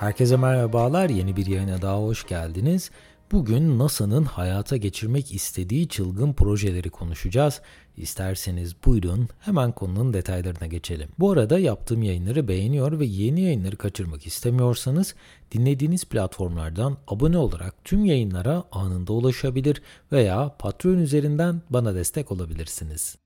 [0.00, 2.90] Herkese merhabalar, yeni bir yayına daha hoş geldiniz.
[3.32, 7.60] Bugün NASA'nın hayata geçirmek istediği çılgın projeleri konuşacağız.
[7.96, 11.08] İsterseniz buyurun hemen konunun detaylarına geçelim.
[11.18, 15.14] Bu arada yaptığım yayınları beğeniyor ve yeni yayınları kaçırmak istemiyorsanız
[15.52, 23.16] dinlediğiniz platformlardan abone olarak tüm yayınlara anında ulaşabilir veya Patreon üzerinden bana destek olabilirsiniz.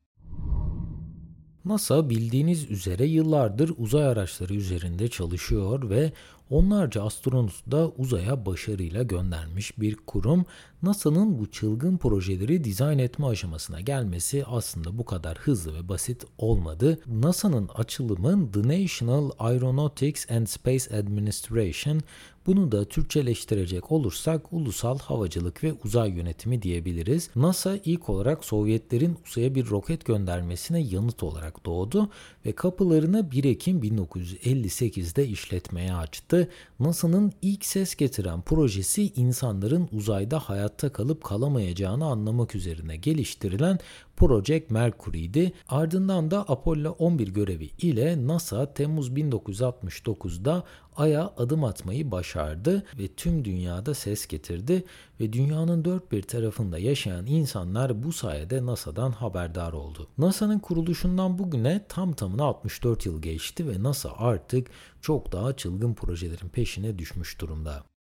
[1.64, 6.12] NASA bildiğiniz üzere yıllardır uzay araçları üzerinde çalışıyor ve
[6.52, 10.45] onlarca astronotu da uzaya başarıyla göndermiş bir kurum.
[10.83, 16.98] NASA'nın bu çılgın projeleri dizayn etme aşamasına gelmesi aslında bu kadar hızlı ve basit olmadı.
[17.06, 22.01] NASA'nın açılımı The National Aeronautics and Space Administration
[22.47, 27.30] bunu da Türkçeleştirecek olursak ulusal havacılık ve uzay yönetimi diyebiliriz.
[27.37, 32.11] NASA ilk olarak Sovyetlerin uzaya bir roket göndermesine yanıt olarak doğdu
[32.47, 36.41] ve kapılarını 1 Ekim 1958'de işletmeye açtı.
[36.80, 43.78] NASA'nın ilk ses getiren projesi insanların uzayda hayatta kalıp kalamayacağını anlamak üzerine geliştirilen
[44.16, 45.52] Project Mercury'di.
[45.68, 50.64] Ardından da Apollo 11 görevi ile NASA Temmuz 1969'da
[50.96, 54.84] Ay'a adım atmayı başardı ve tüm dünyada ses getirdi
[55.20, 60.08] ve dünyanın dört bir tarafında yaşayan insanlar bu sayede NASA'dan haberdar oldu.
[60.18, 66.48] NASA'nın kuruluşundan bugüne tam tamına 64 yıl geçti ve NASA artık çok daha çılgın projelerin
[66.48, 67.92] peşine düşmüş durumda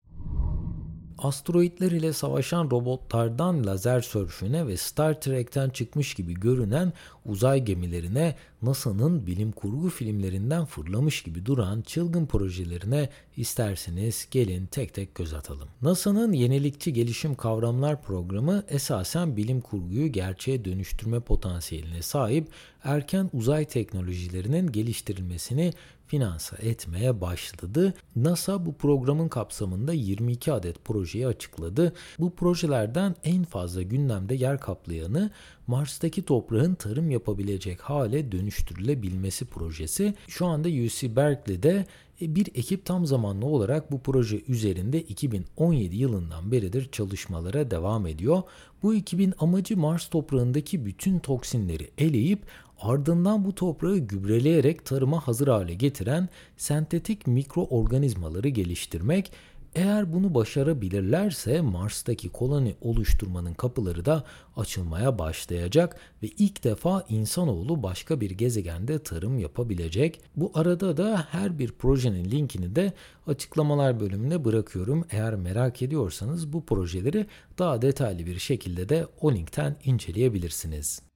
[1.22, 6.94] asteroidler ile savaşan robotlardan lazer sörfüne ve Star Trek'ten çıkmış gibi görünen
[7.26, 15.16] uzay gemilerine NASA'nın bilim kurgu filmlerinden fırlamış gibi duran çılgın projelerine isterseniz gelin tek tek
[15.16, 15.68] göz atalım.
[15.82, 22.48] NASA'nın yenilikçi gelişim kavramlar programı esasen bilim kurguyu gerçeğe dönüştürme potansiyeline sahip
[22.84, 25.74] erken uzay teknolojilerinin geliştirilmesini
[26.12, 27.94] finanse etmeye başladı.
[28.16, 31.94] NASA bu programın kapsamında 22 adet projeyi açıkladı.
[32.20, 35.32] Bu projelerden en fazla gündemde yer kaplayanı
[35.68, 40.14] Mars'taki toprağın tarım yapabilecek hale dönüştürülebilmesi projesi.
[40.28, 41.86] Şu anda UC Berkeley'de
[42.22, 48.42] e, bir ekip tam zamanlı olarak bu proje üzerinde 2017 yılından beridir çalışmalara devam ediyor.
[48.84, 52.40] Bu ekibin amacı Mars toprağındaki bütün toksinleri eleyip
[52.82, 59.32] ardından bu toprağı gübreleyerek tarıma hazır hale getiren sentetik mikroorganizmaları geliştirmek
[59.76, 64.24] eğer bunu başarabilirlerse Mars'taki koloni oluşturmanın kapıları da
[64.56, 70.22] açılmaya başlayacak ve ilk defa insanoğlu başka bir gezegende tarım yapabilecek.
[70.36, 72.94] Bu arada da her bir projenin linkini de
[73.28, 75.06] açıklamalar bölümüne bırakıyorum.
[75.12, 77.26] Eğer merak ediyorsanız bu projeleri
[77.60, 81.11] daha detaylı bir şekilde de o linkten inceleyebilirsiniz.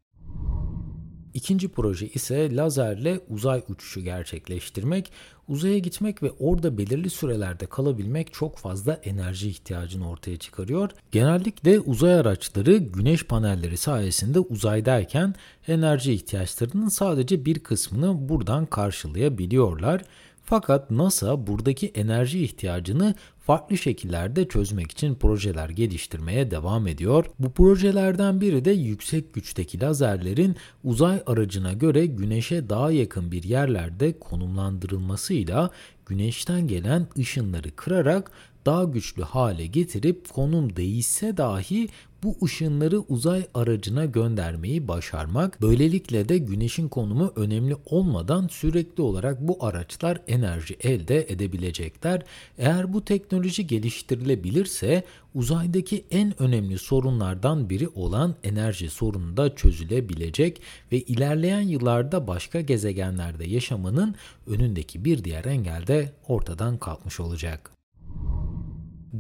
[1.36, 5.12] İkinci proje ise lazerle uzay uçuşu gerçekleştirmek.
[5.48, 10.92] Uzaya gitmek ve orada belirli sürelerde kalabilmek çok fazla enerji ihtiyacını ortaya çıkarıyor.
[11.12, 15.36] Genellikle uzay araçları güneş panelleri sayesinde uzaydayken
[15.68, 20.02] enerji ihtiyaçlarının sadece bir kısmını buradan karşılayabiliyorlar.
[20.44, 27.26] Fakat NASA buradaki enerji ihtiyacını farklı şekillerde çözmek için projeler geliştirmeye devam ediyor.
[27.40, 34.20] Bu projelerden biri de yüksek güçteki lazerlerin uzay aracına göre güneşe daha yakın bir yerlerde
[34.20, 35.70] konumlandırılmasıyla
[36.06, 38.32] güneşten gelen ışınları kırarak
[38.66, 41.90] daha güçlü hale getirip konum değişse dahi
[42.26, 45.62] bu ışınları uzay aracına göndermeyi başarmak.
[45.62, 52.24] Böylelikle de güneşin konumu önemli olmadan sürekli olarak bu araçlar enerji elde edebilecekler.
[52.58, 55.04] Eğer bu teknoloji geliştirilebilirse
[55.36, 63.46] uzaydaki en önemli sorunlardan biri olan enerji sorunu da çözülebilecek ve ilerleyen yıllarda başka gezegenlerde
[63.50, 64.16] yaşamanın
[64.48, 67.72] önündeki bir diğer engel de ortadan kalkmış olacak.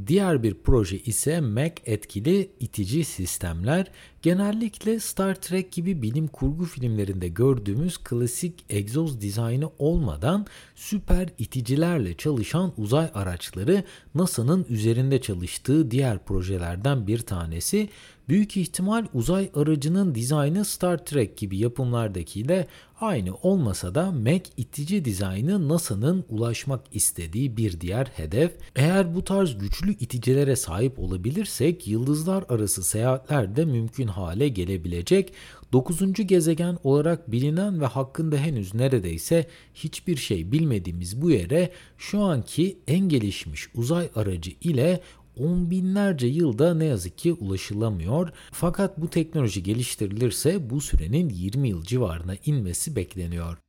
[0.07, 3.91] Diğer bir proje ise Mac etkili itici sistemler.
[4.21, 12.73] Genellikle Star Trek gibi bilim kurgu filmlerinde gördüğümüz klasik egzoz dizaynı olmadan süper iticilerle çalışan
[12.77, 13.83] uzay araçları
[14.15, 17.89] NASA'nın üzerinde çalıştığı diğer projelerden bir tanesi.
[18.29, 22.67] Büyük ihtimal uzay aracının dizaynı Star Trek gibi yapımlardakiyle
[23.01, 28.51] aynı olmasa da Mac itici dizaynı NASA'nın ulaşmak istediği bir diğer hedef.
[28.75, 35.33] Eğer bu tarz güçlü iticilere sahip olabilirsek yıldızlar arası seyahatler de mümkün hale gelebilecek.
[35.73, 36.13] 9.
[36.13, 43.09] gezegen olarak bilinen ve hakkında henüz neredeyse hiçbir şey bilmediğimiz bu yere şu anki en
[43.09, 45.01] gelişmiş uzay aracı ile
[45.37, 48.29] on binlerce yılda ne yazık ki ulaşılamıyor.
[48.51, 53.64] Fakat bu teknoloji geliştirilirse bu sürenin 20 yıl civarına inmesi bekleniyor.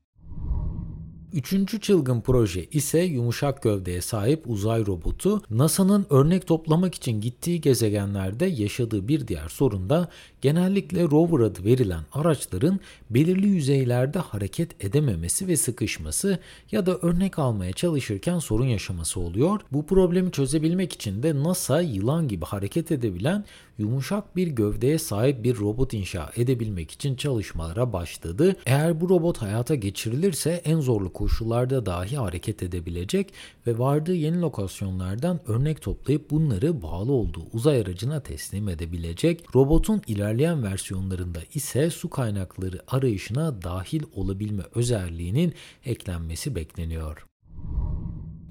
[1.36, 5.42] Üçüncü çılgın proje ise yumuşak gövdeye sahip uzay robotu.
[5.50, 10.08] NASA'nın örnek toplamak için gittiği gezegenlerde yaşadığı bir diğer sorun da
[10.40, 12.80] genellikle rover adı verilen araçların
[13.10, 16.38] belirli yüzeylerde hareket edememesi ve sıkışması
[16.72, 19.60] ya da örnek almaya çalışırken sorun yaşaması oluyor.
[19.72, 23.44] Bu problemi çözebilmek için de NASA yılan gibi hareket edebilen
[23.78, 28.56] yumuşak bir gövdeye sahip bir robot inşa edebilmek için çalışmalara başladı.
[28.66, 33.32] Eğer bu robot hayata geçirilirse en zorlu koşullarda dahi hareket edebilecek
[33.66, 39.44] ve vardığı yeni lokasyonlardan örnek toplayıp bunları bağlı olduğu uzay aracına teslim edebilecek.
[39.54, 47.26] Robotun ilerleyen versiyonlarında ise su kaynakları arayışına dahil olabilme özelliğinin eklenmesi bekleniyor.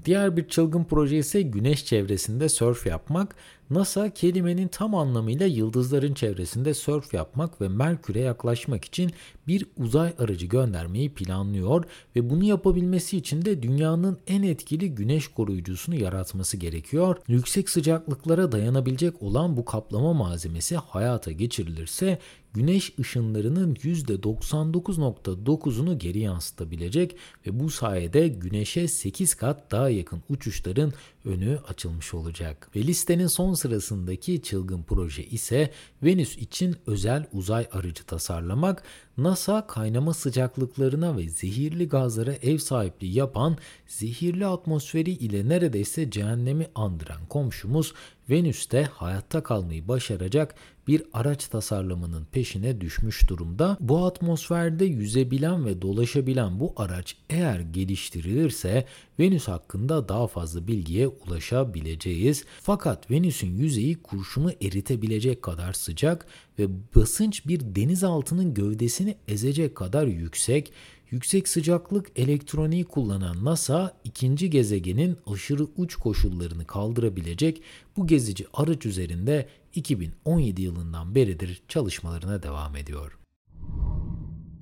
[0.06, 3.36] Diğer bir çılgın proje ise güneş çevresinde sörf yapmak.
[3.70, 9.10] NASA kelimenin tam anlamıyla yıldızların çevresinde sörf yapmak ve Merkür'e yaklaşmak için
[9.46, 11.84] bir uzay aracı göndermeyi planlıyor
[12.16, 17.16] ve bunu yapabilmesi için de dünyanın en etkili güneş koruyucusunu yaratması gerekiyor.
[17.28, 22.18] Yüksek sıcaklıklara dayanabilecek olan bu kaplama malzemesi hayata geçirilirse
[22.56, 27.16] güneş ışınlarının %99.9'unu geri yansıtabilecek
[27.46, 30.92] ve bu sayede güneşe 8 kat daha yakın uçuşların
[31.24, 32.70] önü açılmış olacak.
[32.76, 35.70] Ve listenin son sırasındaki çılgın proje ise
[36.02, 38.82] Venüs için özel uzay aracı tasarlamak,
[39.18, 43.56] NASA kaynama sıcaklıklarına ve zehirli gazlara ev sahipliği yapan
[43.86, 47.94] zehirli atmosferi ile neredeyse cehennemi andıran komşumuz
[48.30, 50.54] Venüs'te hayatta kalmayı başaracak
[50.88, 53.76] bir araç tasarlamanın peşine düşmüş durumda.
[53.80, 58.84] Bu atmosferde yüzebilen ve dolaşabilen bu araç eğer geliştirilirse
[59.20, 62.44] Venüs hakkında daha fazla bilgiye ulaşabileceğiz.
[62.62, 66.26] Fakat Venüs'ün yüzeyi kurşunu eritebilecek kadar sıcak
[66.58, 70.72] ve basınç bir denizaltının gövdesini ezecek kadar yüksek.
[71.10, 77.62] Yüksek sıcaklık elektroniği kullanan NASA ikinci gezegenin aşırı uç koşullarını kaldırabilecek
[77.96, 83.18] bu gezici araç üzerinde 2017 yılından beridir çalışmalarına devam ediyor.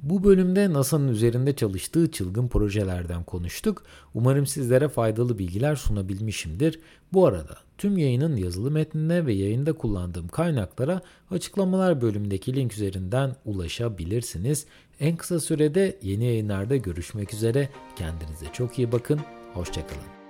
[0.03, 3.83] Bu bölümde NASA'nın üzerinde çalıştığı çılgın projelerden konuştuk.
[4.15, 6.81] Umarım sizlere faydalı bilgiler sunabilmişimdir.
[7.13, 11.01] Bu arada tüm yayının yazılı metnine ve yayında kullandığım kaynaklara
[11.31, 14.67] açıklamalar bölümündeki link üzerinden ulaşabilirsiniz.
[15.01, 17.69] En kısa sürede yeni yayınlarda görüşmek üzere.
[17.97, 19.21] Kendinize çok iyi bakın.
[19.55, 20.24] Hoşçakalın.